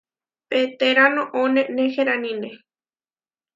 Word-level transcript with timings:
Peterá 0.49 1.05
noʼó 1.15 1.41
neneheránine. 1.53 2.49